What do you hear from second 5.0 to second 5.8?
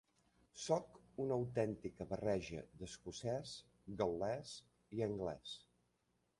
anglès.